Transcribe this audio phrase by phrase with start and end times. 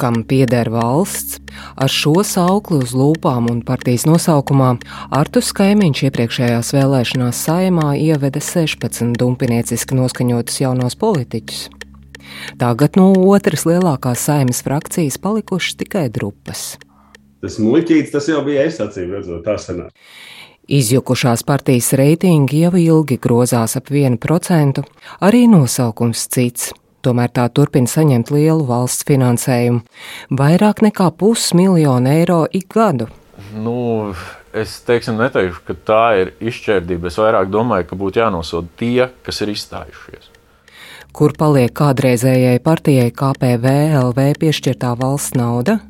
[0.00, 1.38] kam pieder valsts,
[1.76, 4.74] ar šo saukli uz lūpām un partijas nosaukumā
[5.14, 11.68] Artus Kaimiņš iepriekšējās vēlēšanās saimā ieveda 16 dumpinieciski noskaņotus jaunos politiķus.
[12.58, 16.74] Tagad no otras lielākās saimas frakcijas palikušas tikai drupas.
[17.44, 19.92] Tas muļķītis, tas jau bija es acīm redzot, tā sanāk.
[20.64, 24.80] Izjukušās partijas reitingi jau ilgi grozās ap 1%,
[25.20, 26.72] arī nosaukums cits.
[27.04, 29.82] Tomēr tā turpina saņemt lielu valsts finansējumu-
[30.40, 33.08] vairāk nekā pusmiljonu eiro ik gadu.
[33.52, 34.14] Nu,
[34.52, 37.06] es teiksim, neteikšu, ka tā ir izšķērdība.
[37.06, 40.30] Es vairāk domāju, ka būtu jānosoda tie, kas ir izstājušies.
[41.12, 45.80] Kur paliek kādreizējai partijai KPVLV piešķirtā valsts nauda?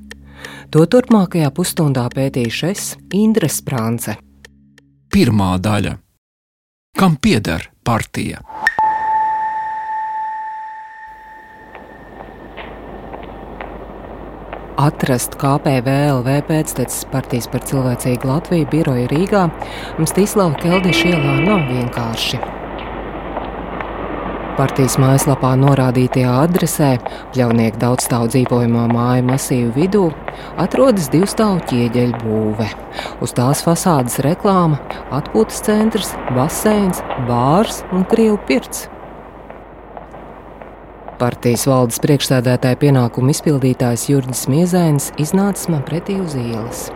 [0.70, 4.16] To turpmākajā pusstundā pētīšu es, Indra Sprānce.
[5.08, 5.96] Pirmā daļa-
[6.98, 8.42] Kam pieder partija?
[14.74, 19.44] Atrast KPVLV pēctecis partijas par cilvēcīgu Latviju biroju Rīgā
[20.02, 22.40] Mstislava Keldiša ielā nav vienkārši.
[24.58, 26.88] Partijas mājaslapā norādītajā adresē,
[27.34, 30.04] pļaunieku daudzstāvu dzīvojamā māju masīvu vidū,
[30.62, 32.68] atrodas divu stāvu ķieģeļu būve.
[33.22, 34.78] Uz tās fasādes reklāma,
[35.14, 38.88] atpūtas centrs, baseins, bārs un krievu pirts.
[41.14, 46.88] Partijas valdes priekšsēdētāja pienākumu izpildītājs Jurģis Miezēns iznācis man pretī uz ielas.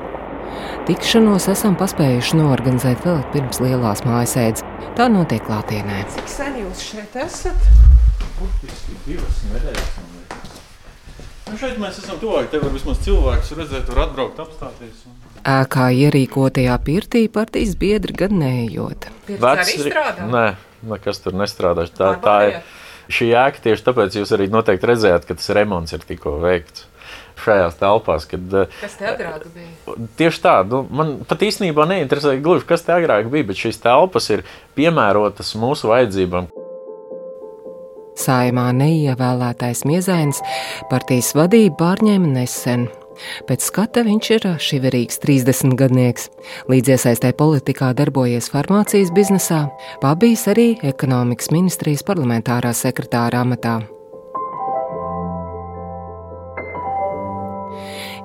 [0.88, 4.64] Tikšanos esam paspējuši noorganizēt vēl pirms lielās mājasēdes.
[4.98, 6.00] Tā notiek klātienē.
[6.16, 7.68] Cik sen jūs šeit esat?
[8.40, 9.92] Burtiski divas nedēļas.
[11.48, 12.50] Nu šeit mēs esam tuvāk.
[12.50, 15.06] Te var vismaz cilvēks redzēt, var atbraukt, apstāties.
[15.06, 15.14] Un...
[15.48, 19.08] Ēkā ierīkotajā pirtī partijas biedri gan neejot.
[19.38, 20.26] Arī strādā?
[20.26, 20.44] Nē,
[20.90, 21.86] nekas tur nestrādā.
[21.94, 22.60] Tā, tā ir
[23.12, 26.86] šī ēka tieši tāpēc jūs arī noteikti redzējāt, ka tas remonts ir tikko veikts.
[27.38, 28.54] Šajās telpās, kad.
[28.80, 29.94] Kas te agrāk bija?
[30.18, 34.26] Tieši tā, nu, man pat īstenībā neinteresē gluži, kas te agrāk bija, bet šīs telpas
[34.34, 34.42] ir
[34.76, 36.50] piemērotas mūsu vajadzībām.
[38.18, 40.42] Saimā neievēlētais Miezēns
[40.90, 42.88] partijas vadību pārņēma nesen.
[43.48, 46.30] Pēc skata viņš ir šiverīgs 30 gadnieks.
[46.70, 49.66] Līdz iesaistē politikā darbojies farmācijas biznesā,
[50.02, 53.78] pabijis arī ekonomikas ministrijas parlamentārā sekretāra amatā.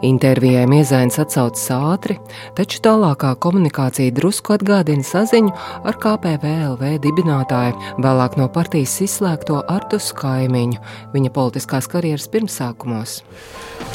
[0.03, 2.17] Intervijai Miezains atsaucas ātri,
[2.57, 5.53] taču tālākā komunikācija drusku atgādina saziņu
[5.87, 10.83] ar KPVLV dibinātāju, vēlāk no partijas izslēgto Artus Kaimiņu,
[11.15, 13.21] viņa politiskās karjeras pirmsākumos.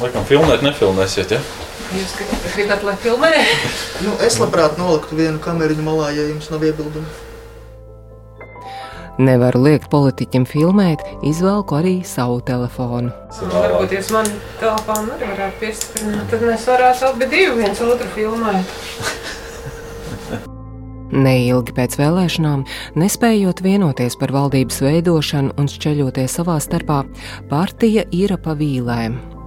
[0.01, 1.45] Laikam filmēt nefilmēsiet, ja?
[1.93, 2.17] Jūs
[2.57, 3.33] gribat, lai filmē?
[4.05, 7.28] Nu, es labprāt noliktu vienu kameriņu malā, ja jums nav iebildumu.
[9.19, 13.11] Nevaru liekt politiķim filmēt, izvelku arī savu telefonu.
[13.43, 14.29] Nu, varbūt jūs man
[14.61, 18.63] telefonu arī varētu piestiprināt, tad mēs varētu abi divi viens otru filmēt.
[21.27, 22.63] Neilgi pēc vēlēšanām,
[23.01, 27.01] nespējot vienoties par valdības veidošanu un šķeļoties savā starpā,
[27.51, 29.38] partija ir pa vīlēm.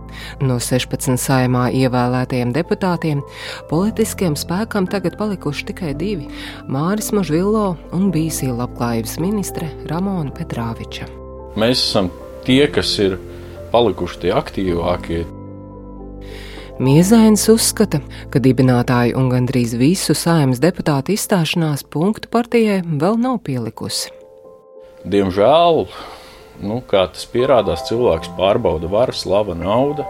[0.42, 3.24] No 16 saimā ievēlētajiem deputātiem
[3.70, 6.30] politiskiem spēkam tagad palikuši tikai divi-
[6.74, 11.08] Māris Mažvillo un bijusī labklājības ministre Ramona Petrāviča.
[11.56, 12.12] Mēs esam
[12.46, 13.20] tie, kas ir
[13.72, 15.26] palikuši tie aktīvākie.
[16.82, 18.00] Miezains uzskata,
[18.34, 24.10] ka dibinātāju un gandrīz visu saimnes deputātu izstāšanās punktu partijai vēl nav pielikusi.
[25.06, 25.86] Diemžēl
[26.64, 30.08] nu, kā tas pierādās, cilvēks pārbauda varu, slava, nauda.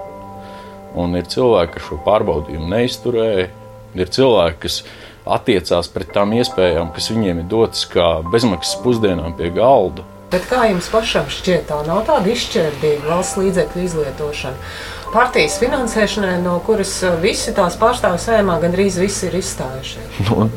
[0.98, 3.48] Un ir cilvēki, kas šo pārbaudījumu neizturēja.
[3.96, 4.82] Ir cilvēki, kas
[5.28, 10.06] attiecās pret tām iespējām, kas viņiem ir dotas kā bezmaksas pusdienām pie galda.
[10.32, 14.70] Bet kā jums pašam šķiet, tā nav tāda izšķērdīga valsts līdzekļu izlietošana?
[15.12, 20.22] Partijas finansēšanai, no kuras visi tās pārstāvju sējumā gandrīz visi ir izstājušies.
[20.32, 20.48] Nu,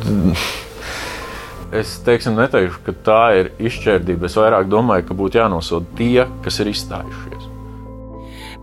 [1.74, 4.28] Es teiksim, neteikšu, ka tā ir izšķērdība.
[4.28, 7.48] Es vairāk domāju, ka būtu jānosoda tie, kas ir izstājušies.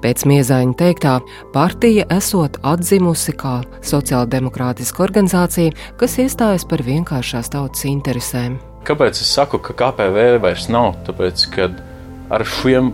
[0.01, 1.17] Pēc Miezaņa teiktā,
[1.53, 8.55] partija esot atzimusi kā sociāldemokrātiska organizācija, kas iestājas par vienkāršās tautas interesēm.
[8.87, 10.95] Kāpēc es saku, ka KPV vairs nav?
[11.05, 11.67] Tāpēc, ka
[12.31, 12.93] ar šiem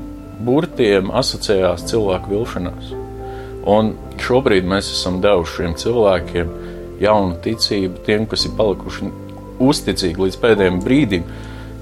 [0.49, 2.89] burtiem asociējās cilvēku vilšanās.
[3.69, 3.93] Un
[4.25, 6.51] šobrīd mēs esam devuši šiem cilvēkiem
[7.05, 9.13] jaunu ticību, tiem, kas ir palikuši
[9.59, 11.23] uzticīgi līdz pēdējiem brīdim,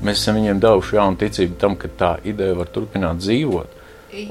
[0.06, 3.72] mēs esam viņiem devuši jaunu ticību tam, ka tā ideja var turpināt dzīvot.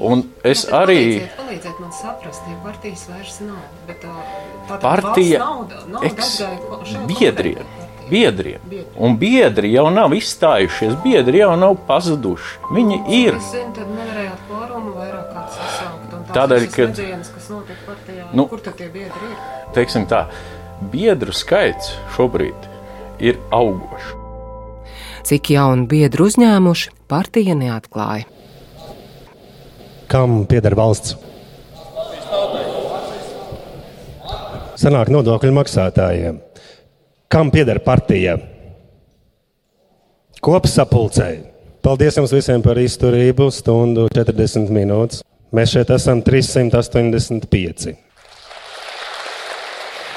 [0.01, 0.97] Un es Jā, arī.
[0.97, 3.59] Palīdziet, palīdziet man saprast, ja partijas vairs nav.
[3.85, 7.67] Bet tā, Partija nauda, nauda eks- atgāja biedriem.
[8.09, 8.61] Biedriem.
[8.69, 8.85] Biedri.
[9.01, 12.59] Un biedri jau nav izstājušies, biedri jau nav pazuduši.
[12.73, 13.39] Viņi ir.
[14.75, 16.13] Sasaukt.
[16.13, 19.37] Un Tādēļ, ka notiek partijā, Nu, nu, kur tad tie biedri ir?
[19.73, 20.25] teiksim tā,
[20.91, 22.55] biedru skaits šobrīd
[23.19, 24.13] ir augošs.
[25.25, 28.27] Cik jaunu biedru uzņēmuši, partija neatklāja.
[30.11, 31.15] Kam pieder valsts?
[34.77, 36.37] Senāk nodokļu maksātājiem.
[37.31, 38.35] Kam pieder partija?
[40.45, 41.39] Kopsapulcei.
[41.81, 45.23] Paldies jums visiem par izturību, stundu 40 minūtes.
[45.55, 47.95] Mēs šeit esam 385.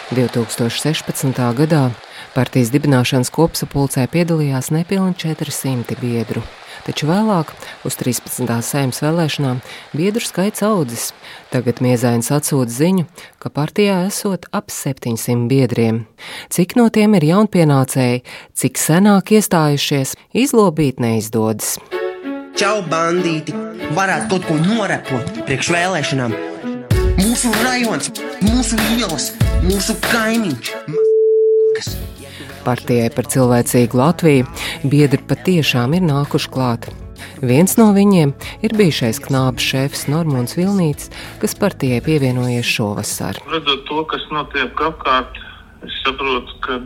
[0.08, 1.40] 2016.
[1.62, 1.82] gadā
[2.34, 6.42] partijas dibināšanas kopsapulcē piedalījās nepilni 400 biedru.
[6.86, 7.50] Taču vēlāk,
[7.84, 8.48] uz 13.
[8.64, 9.60] saimnes vēlēšanām,
[9.92, 11.10] biedru skaits audzis.
[11.52, 13.04] Tagad Miezains atsūta ziņu,
[13.42, 16.06] ka partijā esot ap 700 biedriem.
[16.48, 18.24] Cik no tiem ir jaunpienācēji,
[18.56, 21.76] cik senāk iestājušies, izlobīt neizdodas.
[22.58, 23.54] Čau, bandīti!
[23.94, 26.34] Varētu kaut ko norepot priekš vēlēšanām.
[27.20, 28.10] Mūsu rajons,
[28.44, 29.32] mūsu ielas,
[29.64, 30.76] mūsu kaimiņš.
[31.76, 31.96] Kas?
[32.68, 34.48] Partijai par cilvēcīgu Latviju
[34.92, 36.88] biedri patiešām ir nākuši klāt.
[37.40, 38.34] Viens no viņiem
[38.66, 41.08] ir bijušais knābs šefs Normons Vilnīts,
[41.40, 43.40] kas partijai pievienojies šovasar.
[43.48, 45.40] Redzot to, kas notiek apkārt,
[45.88, 46.76] es saprotu, ka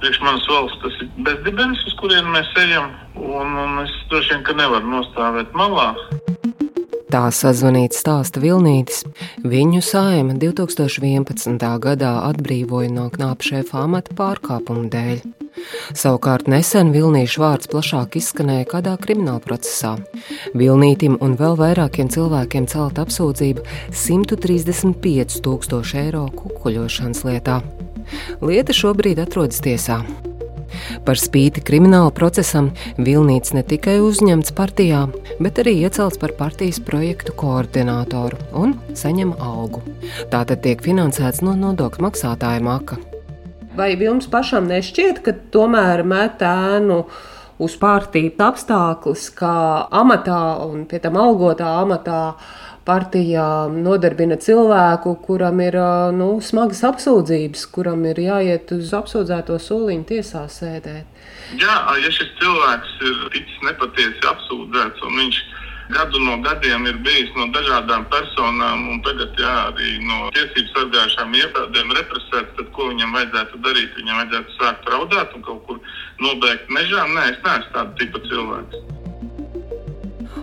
[0.00, 2.88] priekš manas valsts tas ir bezdibens, uz kurien mēs ejam,
[3.20, 5.90] un, un es droši vien, ka nevaru nostāvēt malā.
[7.08, 9.00] Tā sazvanīts stāsta Vilnītis.
[9.40, 11.64] Viņu saima 2011.
[11.80, 15.22] gadā atbrīvoja no knāpšēfa amata pārkāpumu dēļ.
[15.96, 19.94] Savukārt nesen Vilnīša vārds plašāk izskanēja kādā krimināla procesā.
[20.52, 23.64] Vilnītim un vēl vairākiem cilvēkiem celt apsūdzību
[24.04, 27.62] 135 tūkstoši eiro kukuļošanas lietā.
[28.44, 30.02] Lieta šobrīd atrodas tiesā.
[31.06, 35.06] Par spīti krimināla procesam Vilnīts ne tikai uzņemts partijā,
[35.42, 39.82] bet arī iecelts par partijas projektu koordinātoru un saņem algu.
[40.32, 42.98] Tā tad tiek finansēts no nodokļu maksātāja maka.
[43.78, 47.02] Vai jums pašam nešķiet, ka tomēr met ēnu
[47.62, 49.54] uz partiju apstākļus, kā
[50.00, 52.22] amatā un pie tam algotā amatā
[52.88, 55.76] partijā nodarbina cilvēku, kuram ir
[56.16, 61.20] nu, smagas apsūdzības, kuram ir jāiet uz apsūdzēto soliņu tiesā sēdēt?
[61.60, 65.40] Jā, ja šis cilvēks ir ticis nepatiesi apsūdzēts un viņš
[65.88, 71.36] gadu no gadiem ir bijis no dažādām personām un tagad jā, arī no tiesību sargājušām
[71.40, 73.96] iestādēm represēts, tad ko viņam vajadzētu darīt?
[74.00, 75.80] Viņam vajadzētu sākt raudāt un kaut kur
[76.24, 77.08] nobēgt mežā?
[77.14, 79.07] Nē, es neesmu tāds tipa cilvēks.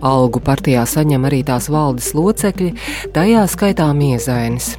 [0.04, 2.72] Algu partijā saņem arī tās valdes locekļi,
[3.16, 4.74] tajā skaitā miezainis.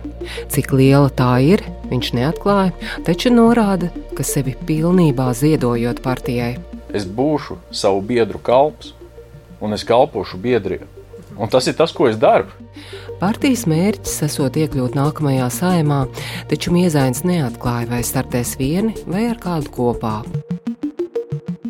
[0.53, 2.73] Cik liela tā ir, viņš neatklāja,
[3.07, 6.57] taču norāda, ka sevi pilnībā ziedojot partijai.
[6.95, 8.93] Es būšu savu biedru kalps,
[9.61, 10.85] un es kalpošu biedriem.
[11.37, 12.49] Un tas ir tas, ko es daru.
[13.21, 16.03] Partijas mērķis esot iekļūt nākamajā saimā,
[16.49, 20.19] taču Miezains neatklāja, vai startēs vieni vai ar kādu kopā.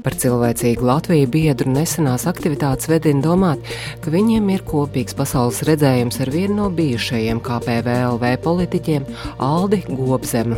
[0.07, 3.65] Par cilvēcīgu Latviju biedru nesenās aktivitātes vedina domāt,
[3.99, 9.03] ka viņiem ir kopīgs pasaules redzējums ar vienu no bijušajiem KPVLV politiķiem,
[9.43, 10.55] Aldi Gobzemu.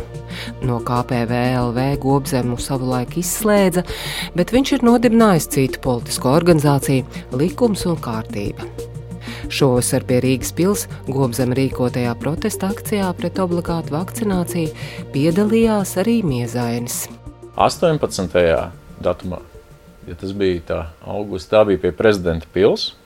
[0.62, 3.82] No KPVLV Gobzemu savulaik izslēdza,
[4.38, 8.70] bet viņš ir nodibinājis citu politisko organizāciju Likums un kārtība.
[9.50, 14.70] Šovasar pie Rīgas pilsētas Gobzem rīkotajā protesta akcijā pret obligātu vakcināciju
[15.10, 17.08] piedalījās arī Miezainis.
[17.58, 18.79] 18.
[19.02, 19.40] Datumā,
[20.08, 22.96] ja tas bija tā augusta, tā bija pie prezidenta pilsētas.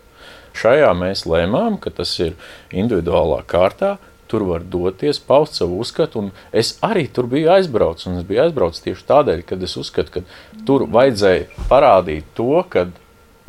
[0.55, 2.37] Šajā mēs lēmām, ka tas ir
[2.71, 3.97] individuālā kārtā.
[4.31, 8.07] Tur var doties, paust savu uzskatu, es arī tur biju aizbraucis.
[8.21, 12.87] Es biju aizbraucis tieši tādēļ, ka es uzskatu, ka tur vajadzēja parādīt to, ka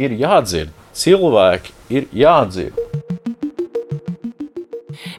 [0.02, 2.82] ir jādzird, cilvēki ir jādzird.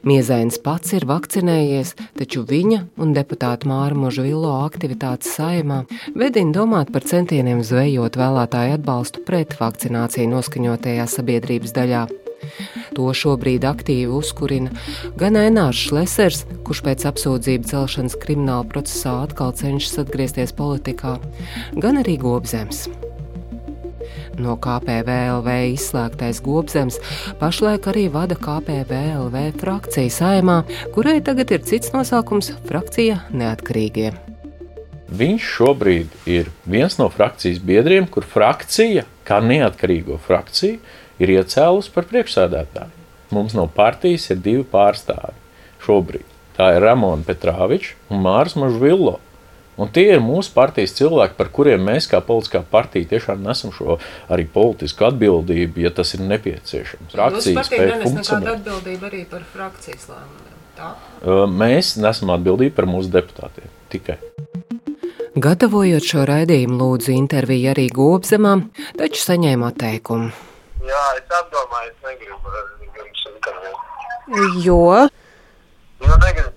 [0.05, 5.83] Miezains pats ir vakcinējies, taču viņa un deputāta Māra Možvilo aktivitātes saimā
[6.15, 12.05] vedina domāt par centieniem zvejot vēlētāju atbalstu pret vakcināciju noskaņotajā sabiedrības daļā.
[12.97, 14.71] To šobrīd aktīvi uzkurina
[15.17, 21.17] gan Enārs Šlesers, kurš pēc apsūdzību celšanas krimināla procesā atkal cenšas atgriezties politikā,
[21.81, 22.85] gan arī Gobzems.
[24.37, 26.99] No KPVLV izslēgtais Gobzems
[27.39, 30.59] pašlaik arī vada KPVLV frakciju saimā,
[30.93, 34.13] kurai tagad ir cits nosaukums- frakcija neatkarīgie.
[35.07, 40.79] Viņš šobrīd ir viens no frakcijas biedriem, kur frakcija, kā neatkarīgo frakciju,
[41.19, 42.91] ir iecēlusi par priekšsēdētāju.
[43.31, 45.33] Mums no partijas ir divi pārstāvi
[45.83, 46.27] šobrīd.
[46.57, 49.19] Tā ir Ramona Petrāviča un Mārs Mažvillo.
[49.77, 53.99] Un tie ir mūsu partijas cilvēki, par kuriem mēs, kā politiskā partija, tiešām nesam šo
[54.33, 57.13] arī politisku atbildību, ja tas ir nepieciešams.
[57.13, 58.49] Frakcijas spēja funkcionēt.
[58.57, 60.57] atbildība arī par frakcijas lēmumiem.
[60.77, 60.89] Tā?
[61.61, 64.17] Mēs nesam atbildīgi par mūsu deputātiem tikai.
[65.37, 70.31] Gatavojot šo raidījumu, lūdzu interviju arī Gobzemam, taču saņēma atteikumu.
[70.87, 72.57] Jā, es apdomāju, es negribu
[72.97, 73.77] jums interviju.
[74.65, 74.81] Jo?
[76.01, 76.56] Jo negribu.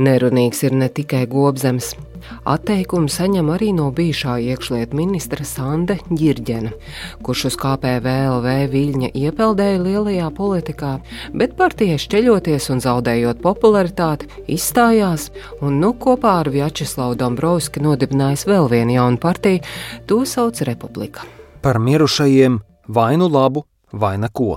[0.00, 1.92] Nerunīgs ir ne tikai Gobzems.
[2.48, 6.70] Atteikumu saņem arī no bijušā iekšlietu ministra Sanda Girģena,
[7.26, 10.92] kurš uz KPVLV viļņa iepeldēja lielajā politikā,
[11.34, 15.28] bet partijai šķeļoties un zaudējot popularitāti, izstājās
[15.60, 19.66] un nu kopā ar Vjačeslavu Dombrovski nodibinājis vēl vienu jaunu partiju,
[20.06, 21.26] to sauc Republika.
[21.62, 24.56] Par mirušajiem vai nu labu, vai neko.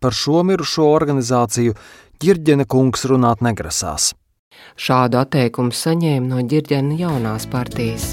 [0.00, 1.76] Par šo mirušo organizāciju
[2.22, 4.12] Girģena kungs runāt negrasās.
[4.82, 8.12] Šādu atteikumu saņēma no ģirģena jaunās partijas.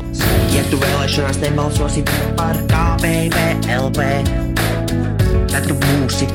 [0.54, 2.04] Ja tu vēlēšanās nebalsosi
[2.38, 4.08] par KPVLV,
[5.50, 6.28] tad tu būsi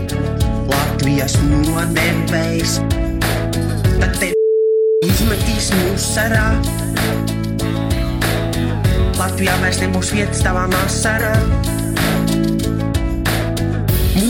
[0.70, 2.78] Latvijas nodevējs.
[4.00, 4.32] Tad te
[5.04, 6.48] izmetīs musarā.
[9.20, 11.36] Latvijā vairs nebūs vietas tavā nasarā.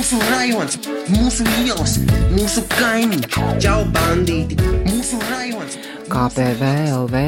[0.04, 0.74] Mūsu rajons,
[1.08, 1.92] mūsu ielas,
[2.28, 5.78] mūsu kaimiņš, čau bandīti, mūsu rajons.
[6.12, 7.22] KPVLV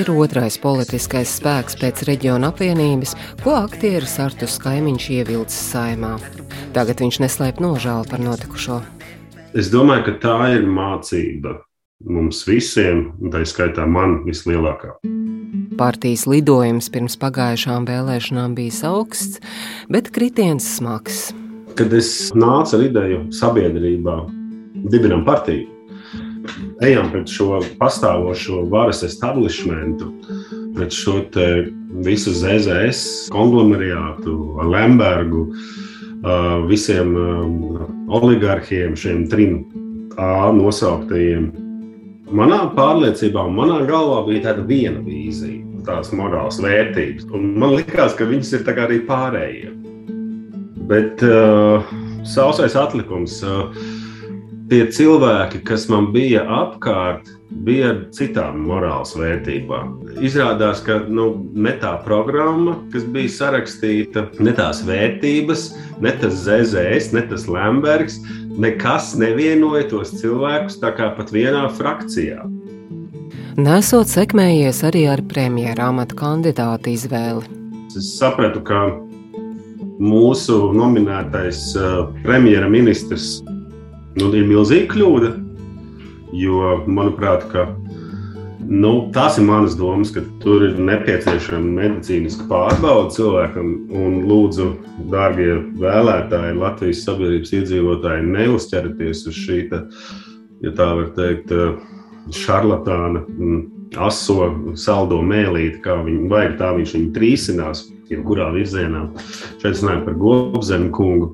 [0.00, 3.14] ir otrais politiskais spēks pēc reģiona apvienības,
[3.44, 6.16] ko aktieris Artus Kaimiņš ievilcis saimā.
[6.74, 8.80] Tagad viņš neslēp nožēlu par notikušo.
[9.54, 11.60] Es domāju, ka tā ir mācība
[12.10, 14.96] mums visiem, un tā skaitā man vislielākā.
[15.78, 19.38] Partijas lidojums pirms pagājušām vēlēšanām bija augsts,
[19.86, 21.28] bet kritiens smags
[21.76, 24.16] kad es nācu ar ideju sabiedrībā,
[24.92, 25.66] dibinām partiju,
[26.84, 30.10] ejam pret šo pastāvošo varas establishmentu,
[30.76, 31.20] pret šo
[32.06, 34.36] visu ZZS konglomerātu,
[34.72, 35.46] Lembergu,
[36.68, 37.14] visiem
[38.08, 39.64] oligarhiem, šiem trim
[40.16, 41.50] A nosauktajiem.
[42.32, 47.28] Manā pārliecībā, manā galvā bija tāda viena vīzija, tādas morāls vērtības.
[47.36, 49.74] Un man liekas, ka viņas ir arī pārējie.
[50.86, 51.86] Bet uh,
[52.26, 53.72] sausais atlikums, uh,
[54.70, 57.28] tie cilvēki, kas man bija apkārt,
[57.66, 59.94] bija ar citām morāles vērtībām.
[60.24, 65.68] Izrādās, ka nu, ne tā programma, kas bija sarakstīta, ne tās vērtības,
[66.02, 68.18] ne tas ZZS, ne tas Lembergs,
[68.58, 72.42] nekas nevienoja tos cilvēkus tā kā pat vienā frakcijā.
[73.56, 77.46] Nesot sekmējies arī ar premjera amata kandidātu izvēli.
[77.96, 78.90] Es sapratu, ka
[80.02, 83.40] mūsu nominētais uh, premjerministrs
[84.20, 85.32] nu, ir milzīga kļūda.
[86.36, 87.68] Jo, manuprāt, ka,
[88.66, 93.72] nu, tās ir manas domas, ka tur ir nepieciešama medicīniska pārbauda cilvēkam.
[93.94, 94.70] Un, lūdzu,
[95.12, 99.84] dārgie vēlētāji, Latvijas sabiedrības iedzīvotāji, neuzķerieties uz šī, ta,
[100.64, 101.54] ja tā var teikt,
[102.34, 103.22] šarlatāna,
[104.02, 109.06] aso, saldo mēlīti, kā viņi vajag, tā viņš viņu trīsinās jebkurā virzienā.
[109.62, 111.32] Šeit runājam par Gobzemu kungu.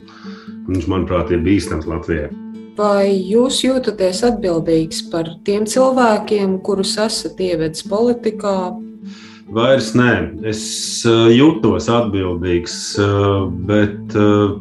[0.68, 2.30] Viņš, manuprāt, ir bīstams Latvijai.
[2.78, 8.72] Vai jūs jūtaties atbildīgs par tiem cilvēkiem, kurus esat ievedis politikā?
[9.52, 10.12] Vairs nē,
[10.48, 10.62] es
[11.04, 14.54] uh, jūtos atbildīgs, uh, bet uh,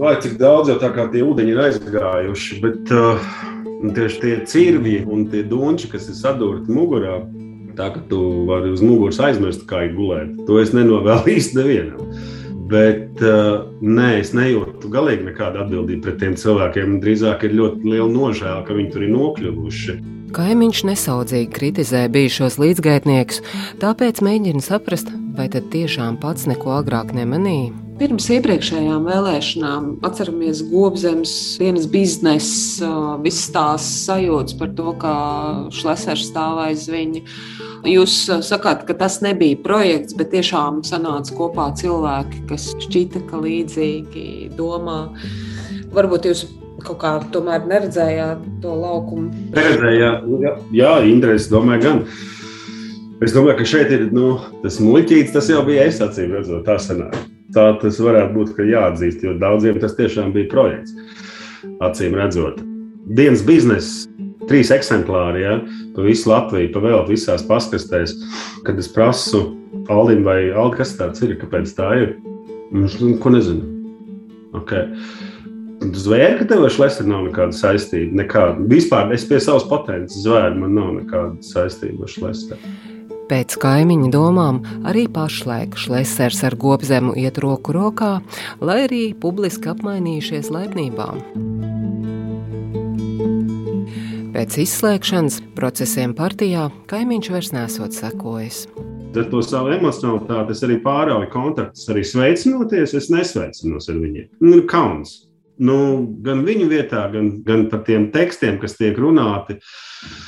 [0.00, 2.94] vai cik daudz jau tā kā tie ūdeņi ir aizgājuši, bet
[3.96, 7.18] tieši tie cirvji un tie dunči, kas ir sadūrti mugurā,
[7.76, 8.18] Tā ka tu
[8.48, 10.32] vari uz muguras aizmirst, kā ir gulēt.
[10.48, 12.10] To es nenovēlu īsti nevienam.
[12.66, 16.98] Bet uh, nē, es nejūtu galīgi nekādu atbildību pret tiem cilvēkiem.
[17.04, 19.96] Drīzāk ir ļoti liela nožēla, ka viņi tur ir nokļuvuši.
[20.36, 23.40] Kaimiņš nesaudzīgi kritizē bijušos līdzgaitniekus,
[23.80, 27.85] tāpēc mēģina saprast, vai tad tiešām pats neko agrāk nemanīja.
[27.96, 32.88] Pirms iepriekšējām vēlēšanām atceramies Gobzemes dienas biznesa,
[33.24, 35.12] visas tās sajūtas par to, kā
[35.72, 37.22] Šlesers stāv aiz viņa.
[37.88, 44.26] Jūs sakāt, ka tas nebija projekts, bet tiešām sanāca kopā cilvēki, kas šķita, ka līdzīgi
[44.58, 44.98] domā.
[45.96, 46.42] Varbūt jūs
[46.84, 49.30] kaut kā tomēr neredzējāt to laukumu?
[49.56, 52.04] Neredzējāt, jā, jā Indra, es domāju, gan.
[53.24, 56.76] Es domāju, ka šeit ir nu, tas muļķītis, tas jau bija es acīm redzot, tā
[56.82, 57.16] sanāk
[57.54, 60.94] tā tas varētu būt jāatzīst, jo daudziem tas tiešām bija projekts.
[61.84, 62.60] Acīm redzot,
[63.18, 64.06] dienas biznesa,
[64.48, 65.58] trīs eksemplāri, ja,
[65.94, 68.14] pa visu Latviju, pa vēl visās paskastēs.
[68.66, 69.44] Kad es prasu
[69.92, 72.12] Aldim vai Aldi, kas tāds ir, kāpēc tā ir,
[72.72, 73.72] viņš ko nezinu.
[74.56, 74.88] Okay.
[75.82, 78.22] Tu zvēri, ka tev ar šlēseri nav nekāda saistība.
[78.22, 78.64] Nekāda.
[78.70, 82.95] Vispār es pie savas potenciālas zvēru, man nav nekāda saistība ar šlēseri.
[83.26, 88.20] Pēc kaimiņa domām arī pašlaik šlēsers ar gobzemu iet roku rokā,
[88.62, 91.18] lai arī publiski apmainījušies laipnībām.
[94.36, 98.60] Pēc izslēgšanas procesiem partijā kaimiņš vairs nesot sekojis.
[99.16, 104.30] Ar to savu emocionalitāti es arī pārauju kontaktus, arī sveicinoties, es nesveicinos ar viņiem.
[104.44, 105.24] Nu, kauns.
[105.58, 105.80] Nu,
[106.22, 109.56] gan viņu vietā, gan, gan par tiem tekstiem, kas tiek runāti.
[109.56, 110.25] Uh,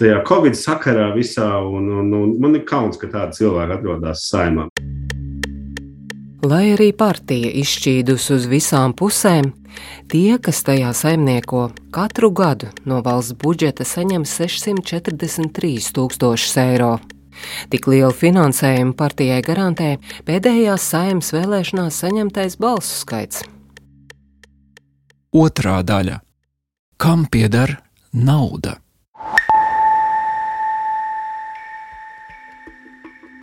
[0.00, 4.68] tajā Covid sakarā visā, un, un, un man ir kauns, ka tādi cilvēki atrodas saimā.
[6.42, 9.52] Lai arī partija izšķīdus uz visām pusēm,
[10.10, 16.96] tie, kas tajā saimnieko, katru gadu no valsts budžeta saņem 643 tūkstošus eiro.
[17.70, 19.94] Tik lielu finansējumu partijai garantē
[20.26, 23.46] pēdējās saimnes vēlēšanās saņemtais balsu skaits.
[25.32, 26.20] Otrā daļa-
[27.02, 27.78] kam pieder
[28.12, 28.82] nauda?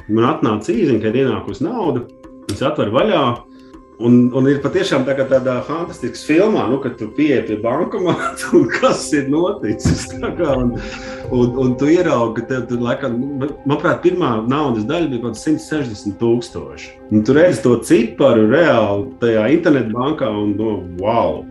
[0.09, 2.05] Man atnāca īziņa, kad ienākusi nauda,
[2.49, 3.23] es atveru vaļā.
[3.99, 8.69] Un, un ir patiešām tā, tādā fantastiskā filmā, nu, kad tu pieeji pie bankomāta un
[8.71, 10.05] kas ir noticis.
[10.23, 10.71] Kā, un,
[11.35, 15.35] un, un tu ieraugi, ka tev tur, laikam, nu, manuprāt, pirmā naudas daļa bija kaut
[15.35, 16.93] kāds 160 tūkstoši.
[17.11, 21.41] Un tu redzi to ciparu reāli tajā internetbankā un no wow!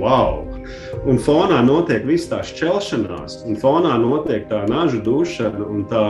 [0.00, 0.47] wow!
[1.08, 6.04] Un fonā notiek viss tā šķelšanās, un fonā notiek tā nažu dušana, un tā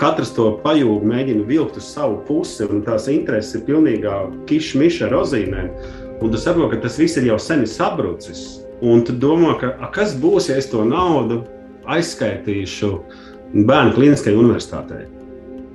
[0.00, 4.18] katrs to pajūgu mēģina vilkt uz savu pusi, un tās intereses ir pilnīgā
[4.50, 5.70] kišmiša rozīnēm.
[6.16, 8.62] Un tu saproti, ka tas viss ir jau sen sabrucis.
[8.84, 11.42] Un tu domā, ka, a, kas būs, ja es to naudu
[11.92, 12.90] aizskaitīšu
[13.68, 15.04] bērnu kliniskajai universitātei?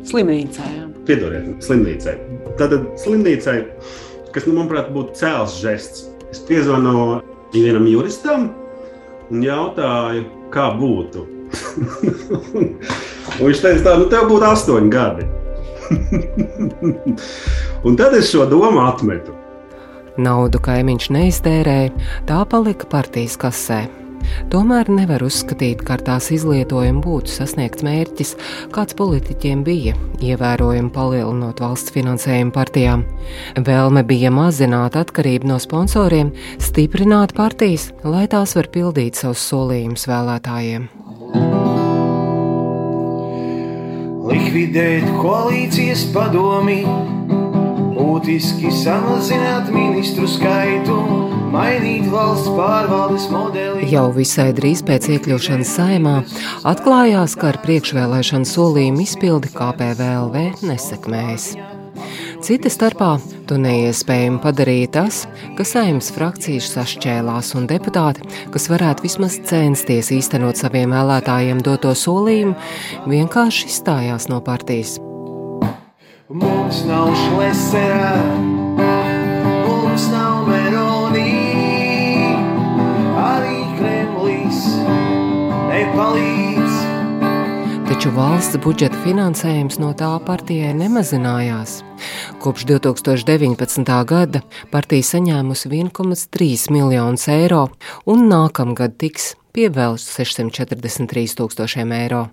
[0.10, 0.70] Slimnīcai.
[1.06, 2.16] Piedodiet, slimnīcai.
[2.60, 3.58] Tātad slimnīcai,
[4.34, 6.08] kas, nu, manuprāt, būtu cēls žests.
[6.32, 7.22] Es piezvanu
[7.60, 8.50] vienam juristam
[9.32, 11.26] un jautāju, kā būtu.
[13.46, 15.28] viņš teica, tā, nu, tev būtu astoņi gadi.
[17.88, 19.36] un tad es šo domu atmetu.
[20.22, 21.92] Naudu kaimiņš neiztērēja,
[22.28, 23.86] tā palika partijas kasē.
[24.52, 28.36] Tomēr nevar uzskatīt, ka ar tās izlietojumu būtu sasniegts mērķis,
[28.76, 33.06] kāds politiķiem bija, ievērojami palielinot valsts finansējumu partijām.
[33.58, 40.90] Vēlme bija mazināt atkarību no sponsoriem, stiprināt partijas, lai tās var pildīt savus solījumus vēlētājiem.
[44.32, 46.82] Likvidēt koalīcijas padomi,
[48.02, 50.96] būtiski samazināt ministru skaitu
[51.52, 53.90] mainīt valsts pārvaldes modeli.
[53.92, 56.16] Jau visai drīz pēc iekļūšanas saimā
[56.68, 61.52] atklājās, ka ar priekšvēlēšanu solījumu izpildi KPVLV nesekmējas.
[62.42, 63.12] Cita starpā
[63.50, 65.20] to neiespējami padarīja tas,
[65.58, 72.58] ka saimnes frakcijas sašķēlās un deputāti, kas varētu vismaz censties īstenot saviem vēlētājiem doto solījumu,
[73.12, 74.98] vienkārši izstājās no partijas.
[76.32, 78.16] Mums nav šleserā,
[79.68, 81.52] mums nav meronī.
[85.92, 86.76] nepalīdz.
[87.90, 91.82] Taču valsts budžeta finansējums no tā partijai nemazinājās.
[92.42, 93.92] Kopš 2019.
[94.10, 97.68] gada partija saņēmusi 1,3 miljonus eiro,
[98.10, 102.30] un nākamgad tiks pievēlts 643 tūkstošiem eiro.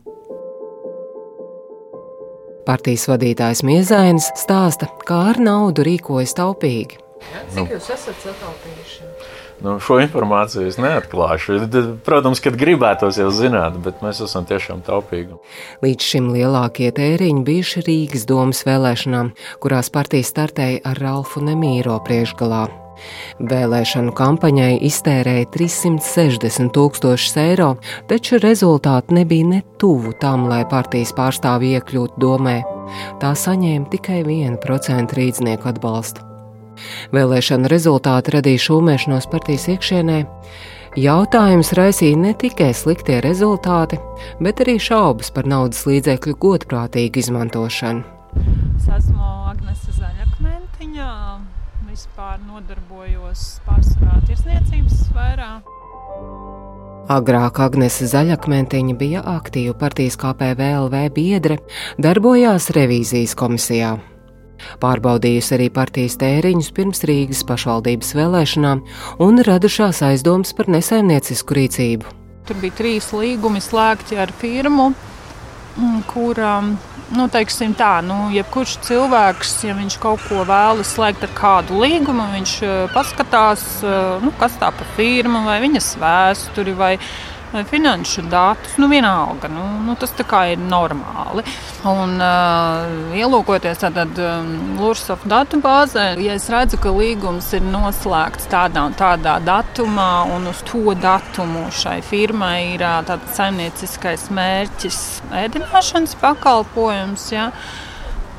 [2.68, 6.98] Partijas vadītājs Miezainis stāsta, kā ar naudu rīkojas taupīgi.
[7.32, 9.06] Ja, cik jūs esat sataupījuši?
[9.64, 11.56] Nu, šo informāciju es neatklāšu.
[12.06, 15.40] Protams, kad gribētos jau zināt, bet mēs esam tiešām taupīgi.
[15.82, 19.32] Līdz šim lielākie tēriņi bijuši Rīgas domas vēlēšanām,
[19.64, 22.68] kurās partija startēja ar Ralfu Nemīro priekšgalā.
[23.38, 27.72] Vēlēšanu kampaņai iztērēja 360 tūkstošus eiro,
[28.10, 32.56] taču rezultāti nebija ne tuvu tam, lai partijas pārstāvji iekļūtu domē.
[33.22, 36.24] Tā saņēma tikai 1% rīznieku atbalstu.
[37.14, 40.18] Vēlēšana rezultāti radīja šūmēšanos partijas iekšienē.
[40.98, 44.00] Jautājums raisīja ne tikai sliktie rezultāti,
[44.42, 48.06] bet arī šaubas par naudas līdzekļu godprātīgu izmantošanu.
[48.78, 49.87] Es esmu Zaļakmentiņa,
[51.98, 55.48] vispār nodarbojos pārsvarā tirsniecības sfērā.
[57.10, 61.56] Agrāk Agnese Zaļakmentiņa bija aktīva partijas KPVLV biedre,
[61.98, 63.96] darbojās revīzijas komisijā.
[64.78, 68.84] Pārbaudījusi arī partijas tēriņus pirms Rīgas pašvaldības vēlēšanām
[69.26, 72.14] un radušās aizdomas par nesaimniecisku rīcību.
[72.46, 74.92] Tur bija trīs līgumi slēgti ar firmu,
[75.78, 76.40] mm, kur,
[77.16, 82.28] nu, teiksim tā, nu, jebkurš cilvēks, ja viņš kaut ko vēlas slēgt ar kādu līgumu,
[82.34, 82.54] viņš
[82.94, 83.64] paskatās,
[84.24, 86.92] nu, kas tā pa firma vai viņas vēsturi vai
[87.52, 88.76] vai finanšu datus.
[88.76, 90.12] Nu, vienalga, nu, nu, tas
[90.52, 91.44] ir normāli.
[91.88, 98.86] Un, uh, ielūkoties tādā um, Lursof datubāzē, ja es redzu, ka līgums ir noslēgts tādā
[98.88, 105.02] un tādā datumā, un uz to datumu šai firmai ir uh, tāds saimnieciskais mērķis,
[105.44, 107.30] ēdināšanas pakalpojums.
[107.34, 107.52] Ja,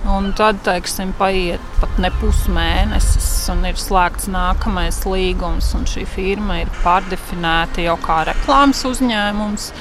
[0.07, 6.59] Un tad, teiksim, paiet pat ne pusmēnesis, un ir slēgts nākamais līgums, un šī firma
[6.63, 9.71] ir pārdefinēta jau kā reklāmas uzņēmums.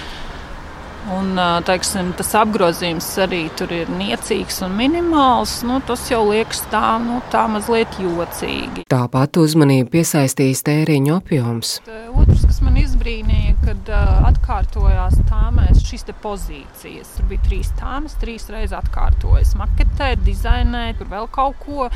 [1.08, 5.54] Un, teiksim, tas apgrozījums arī tur ir niecīgs un minimāls.
[5.64, 8.84] Nu, tas jau liekas tā, nu, tā mazliet jocīgi.
[8.92, 11.78] Tāpat uzmanību piesaistīs tēriņu apjoms.
[12.12, 17.16] Otrs, kas man izbrīnīja, kad uh, atkārtojās tāmēs šīs pozīcijas.
[17.16, 19.56] Tur bija trīs tāmas, trīs reizes atkārtojas.
[19.60, 21.88] Maketēt, dizainēt, tur vēl kaut ko.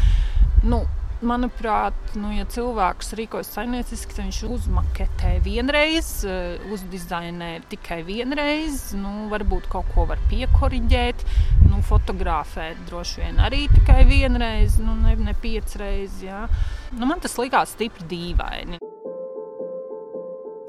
[0.64, 0.84] Nu,
[1.22, 8.90] Manuprāt, nu, ja cilvēks rīkojas saimnieciski, tad viņš uzmaketē vienreiz, eh, uzdizainē tikai vienreiz.
[8.98, 11.22] Nu, varbūt kaut ko var piekoriģēt,
[11.68, 16.18] nu, fotografēt droši vien arī tikai vienreiz, nu, ne, ne piecreiz.
[16.26, 16.48] Jā.
[16.90, 18.82] Nu, man tas likās stipri dīvaini.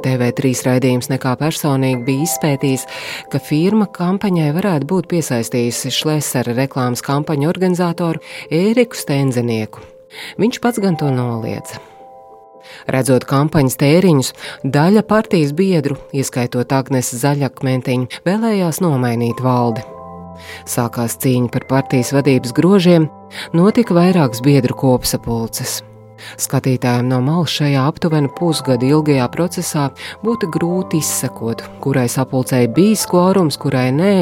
[0.04, 2.86] TV3 raidījums nekā personīgi bija izpētījis,
[3.32, 9.93] ka firma kampaņai varētu būt piesaistījusi Šlesera reklāmas kampaņu organizatoru Ēriku Stenzenieku.
[10.42, 11.82] Viņš pats gan to noliedza.
[12.88, 19.84] Redzot kampaņas tēriņus, daļa partijas biedru, ieskaitot Agnēs Zaļakmentiņu, vēlējās nomainīt valdi.
[20.68, 23.08] Sākās cīņa par partijas vadības grožiem,
[23.56, 25.82] notika vairākas biedru kopsapulces.
[26.40, 29.90] Skatītājiem no malas šajā aptuveni pusgada ilgajā procesā
[30.24, 34.14] būtu grūti izsekot, kurai sapulcēji bijis kvorums, kurai nē,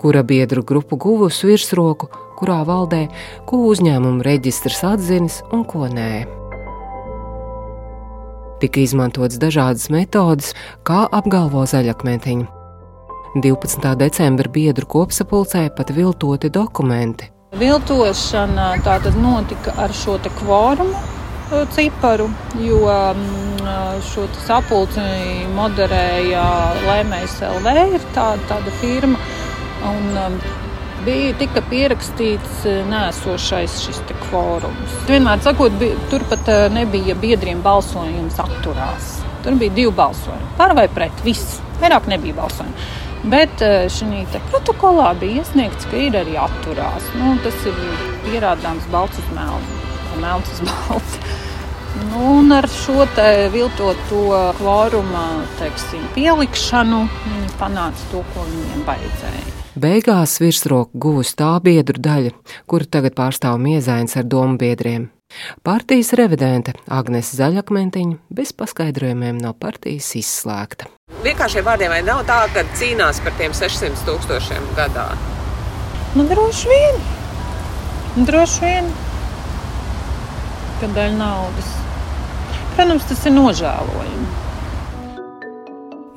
[0.00, 2.08] kura biedru grupu guvusi virsroku,
[2.40, 3.06] kurā valdē,
[3.46, 6.12] ko uzņēmumu reģistrs atzinis un ko nē.
[8.60, 12.48] Tika izmantotas dažādas metodes, kā apgalvo zaļakmentiņa.
[13.40, 13.94] 12.
[13.96, 17.30] decembra biedru kopsapulcē pat viltoti dokumenti.
[17.60, 22.28] Viltošana tātad notika ar šo kvorumu e, ciparu,
[22.62, 25.06] jo mm, šo sapulci
[25.54, 26.44] moderēja
[26.84, 29.18] Lēmējs LV, ir tā, tāda firma.
[29.88, 30.10] Un,
[31.04, 34.96] bija tika pierakstīts eh, nēsošais šis kvorums.
[35.08, 39.18] Vienmēr sakot, bija, tur pat eh, nebija biedriem balsojums atturās.
[39.44, 40.54] Tur bija divi balsojumi.
[40.58, 41.22] Par vai pret?
[41.24, 41.60] Viss.
[41.80, 42.88] Vairāk nebija balsojumu.
[43.32, 47.08] Bet eh, šī protokolā bija iesniegts, ka ir arī atturās.
[47.16, 47.78] Nu, tas ir
[48.28, 49.78] pierādāms balts uz melnu,
[50.20, 51.20] melns uz balts.
[52.00, 53.04] Nu, un ar šo
[53.52, 54.22] viltoto
[54.60, 55.24] kvoruma
[55.58, 59.59] teiksim, pielikšanu viņi panāca to, ko viņiem vajadzēja.
[59.78, 62.32] Beigās virsroku guvusi tā biedru daļa,
[62.66, 65.04] kuru tagad pārstāv miezains ar domu biedriem.
[65.62, 70.90] Partijas revidente Agnese Zaļakmentiņa bez paskaidrojumiem no partijas izslēgta.
[71.22, 75.06] Vienkāršiem vārdiem vai nav tā, ka cīnās par tiem 600 tūkstošiem gadā?
[76.18, 77.00] Nu, droši vien.
[78.26, 78.92] Droši vien.
[80.82, 81.74] Ka daļa naudas.
[82.74, 84.49] Protams, tas ir nožēlojami.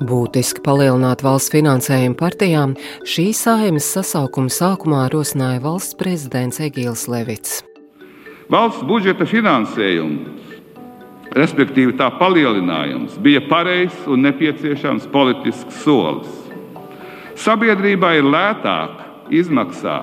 [0.02, 2.72] Būtiski palielināt valsts finansējumu partijām
[3.06, 7.60] šī saimas sasaukuma sākumā rosināja valsts prezidents Egīls Levits.
[8.50, 10.50] Valsts budžeta finansējums,
[11.38, 16.42] respektīvi tā palielinājums, bija pareizs un nepieciešams politisks solis.
[17.38, 20.00] Sabiedrībai lētāk izmaksā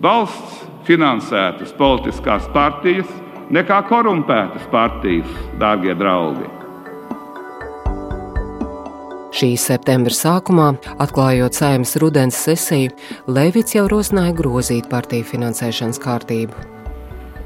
[0.00, 3.08] valsts finansētas politiskās partijas
[3.52, 5.28] nekā korumpētas partijas,
[5.60, 6.63] dārgie draugi.
[9.34, 10.68] Šīs septembra sākumā,
[11.02, 12.92] atklājot saimnes rudens sesiju,
[13.26, 16.54] Levits jau rosināja grozīt partiju finansēšanas kārtību.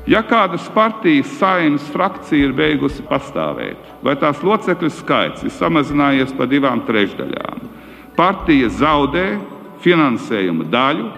[0.09, 6.51] Ja kādas partijas saimnes frakcija ir beigusi pastāvēt, vai tās locekļu skaits ir samazinājies par
[6.53, 7.65] divām trešdaļām,
[8.21, 9.25] partija zaudē
[9.81, 11.09] finansējuma daļu,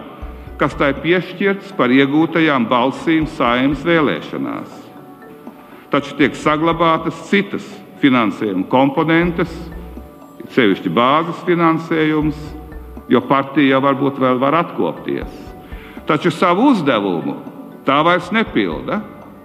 [0.63, 4.79] kas tai piešķirts par iegūtajām balsīm saimnes vēlēšanās.
[5.91, 7.67] Taču tiek saglabātas citas
[7.99, 9.51] finansējuma komponentes,
[10.55, 12.39] sevišķi bāzes finansējums,
[13.11, 15.31] jo partija varbūt vēl var atkopties.
[16.07, 17.37] Taču savu uzdevumu
[17.87, 19.01] tā vairs nepilda,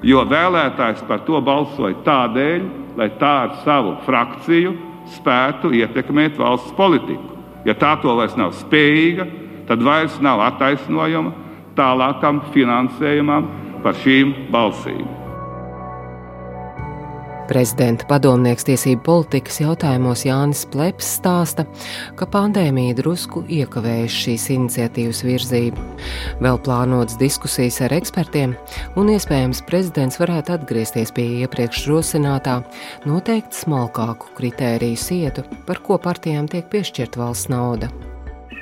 [0.06, 4.76] jo vēlētājs par to balsoja tādēļ, lai tā ar savu frakciju
[5.16, 7.36] spētu ietekmēt valsts politiku.
[7.66, 9.28] Ja tā to vairs nav spējīga,
[9.70, 11.34] tad vairs nav attaisnojama
[11.78, 13.50] tālākam finansējumam
[13.84, 15.25] par šīm balsīm.
[17.46, 21.68] Prezidenta padomnieks tiesību politikas jautājumos Jānis Pleps stāsta,
[22.18, 25.84] ka pandēmija drusku iekavējuši šīs iniciatīvas virzību.
[26.42, 28.56] Vēl plānotas diskusijas ar ekspertiem,
[28.98, 32.58] un iespējams prezidents varētu atgriezties pie iepriekš rosinātā,
[33.06, 37.92] noteikt smalkāku kritēriju sietu, par ko partijām tiek piešķirta valsts nauda.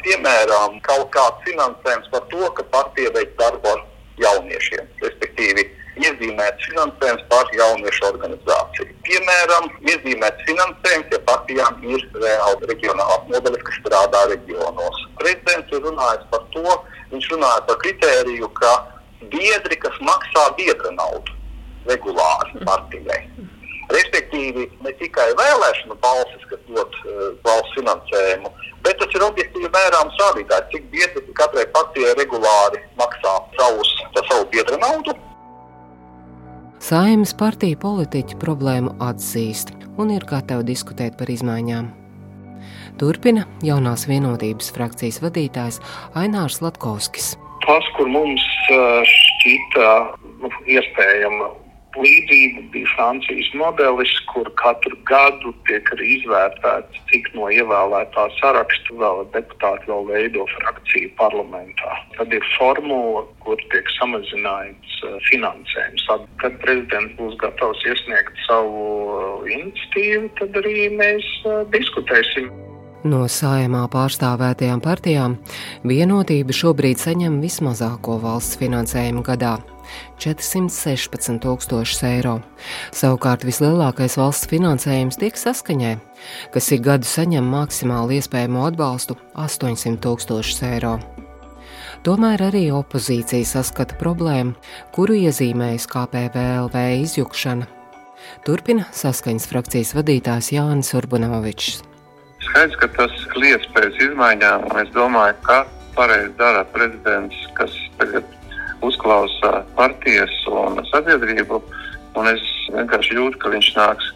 [0.04, 3.88] Piemēram, kaut kāds finansējums par to, ka partija veic darbu ar
[4.20, 5.70] jauniešiem, respektīvi
[6.02, 8.96] iezīmēts finansējums par jauniešu organizāciju.
[9.08, 15.06] Piemēram, iezīmēts finansējums, ja partijām ir reāli reģionālās nodaļas, kas strādā reģionos.
[15.22, 16.78] Prezidents ir runājis par to,
[17.14, 18.74] viņš runāja par kritēriju, ka
[19.34, 21.42] biedri, kas maksā biedra naudu
[21.90, 23.26] regulāri partijai.
[23.94, 28.50] Respektīvi, ne tikai vēlēšanu balsis, kas dod uh, valsts finansējumu,
[28.86, 34.80] bet tas ir objektīvi mērāms rādītājs, cik biedri katrai partijai regulāri maksā savus, savu biedra
[34.82, 35.14] naudu
[36.84, 39.70] Saimnes partija politiķi problēmu atzīst
[40.04, 41.86] un ir gatavi diskutēt par izmaiņām.
[43.00, 45.80] Turpina jaunās vienotības frakcijas vadītājs
[46.20, 47.38] Ainārs Latkovskis.
[47.64, 49.94] Tas, kur mums šķita
[50.44, 51.48] nu, iespējama
[52.00, 59.24] līdzība bija Francijas modelis, kur katru gadu tiek arī izvērtēts, cik no ievēlētā saraksta vēl
[59.36, 61.98] deputāti vēl veido frakciju parlamentā.
[62.18, 66.08] Tad ir formula, kur tiek samazināts eh, finansējums.
[66.42, 68.86] Kad prezidents būs gatavs iesniegt savu
[69.20, 72.50] eh, iniciatīvu, tad arī mēs eh, diskutēsim.
[73.04, 75.36] No sājumā pārstāvētajām partijām
[75.84, 79.58] vienotība šobrīd saņem vismazāko valsts finansējumu gadā
[80.22, 82.38] 416 tūkstošus eiro.
[82.96, 85.98] Savukārt vislielākais valsts finansējums tiek saskaņai,
[86.54, 91.00] kas ik gadu saņem maksimāli iespējamo atbalstu- 800 tūkstošus eiro.
[92.04, 94.58] Tomēr arī opozīcija saskata problēmu,
[94.92, 97.68] kuru iezīmējas KPVLV izjukšana.
[98.44, 101.82] Turpina saskaņas frakcijas vadītājs Jānis Urbanovičs.
[102.44, 105.64] Skaidrs, ka tas liec pēc izmaiņām, un es domāju, ka
[105.96, 108.28] pareizi dara prezidents, kas tagad
[108.84, 111.62] uzklausa partijas un sabiedrību.
[112.20, 112.44] Un es
[112.74, 114.12] vienkārši jūtu, ka viņš nāks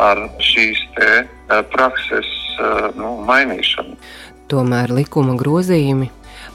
[0.00, 3.96] ar šīs te, eh, prakses eh, nu, mainīšanu.
[4.50, 6.10] Tomēr likuma grozījumi,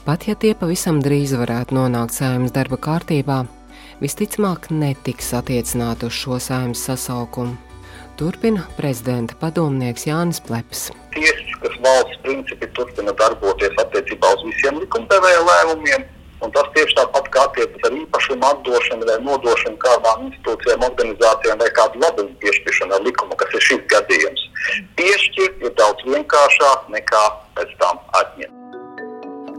[0.06, 3.42] pat ja tie pavisam drīz varētu nonākt saimnes darba kārtībā,
[4.00, 7.56] visticamāk netiks attiecināti uz šo saimnes sasaukumu.
[8.20, 10.90] Turpina prezidenta padomnieks Jānis Pleps.
[11.14, 16.04] Tiesiskas valsts principi turpina darboties attiecībā uz visiem likumdevēja lēmumiem
[16.40, 21.68] Un tas tieši tāpat kā attiecas ar īpašumu atdošanu vai nodošanu kādām institūcijām, organizācijām vai
[21.76, 24.46] kādu labumu piešķiršanu ar likumu, kas ir šis gadījums.
[24.96, 27.22] Piešķirt ir daudz vienkāršāk nekā
[27.58, 28.56] pēc tam atņemt.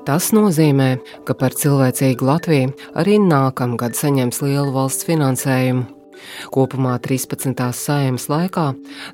[0.06, 0.96] Tas nozīmē,
[1.30, 5.86] ka par cilvēcīgu Latviju arī nākamgad saņems lielu valsts finansējumu.
[6.54, 7.62] Kopumā 13.
[7.78, 8.66] saimnes laikā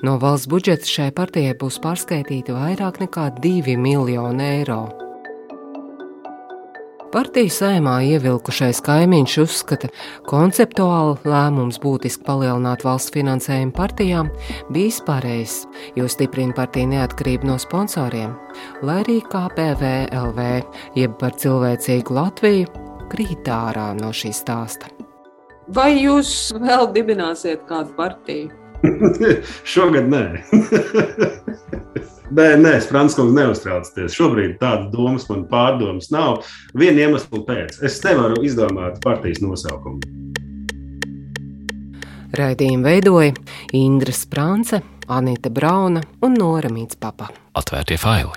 [0.07, 5.06] no valsts budžeta šai partijai būs pārskaitīti vairāk nekā 2 miljoni eiro.
[7.07, 14.27] Partiju saimā ievilkušais kaimiņš uzskata, ka konceptuāli lēmums būtiski palielināt valsts finansējumu partijām
[14.75, 15.61] bijis pareizs,
[15.95, 18.33] jo stiprina partiju neatkarību no sponsoriem,
[18.83, 20.49] lai arī KPVLV,
[20.99, 22.67] jeb par cilvēcīgu Latviju,
[23.13, 24.91] krīt ārā no šī stāsta.
[25.71, 28.51] Vai jūs vēl dibināsiet kādu partiju?
[29.75, 30.25] Šogad nē.
[32.27, 34.15] Nē, nē, Frančiskungs, neuztraucieties.
[34.17, 36.41] Šobrīd tādas domas man pārdomas nav.
[36.75, 37.77] Viena iemesla pēc.
[37.87, 40.03] Es nevaru izdomāt partijas nosaukumu.
[42.35, 43.31] Raidījumu veidoja
[43.79, 47.31] Indra Sprānce, Anita Brauna un Nora Mītspapa.
[47.55, 48.35] Atvērtie faili!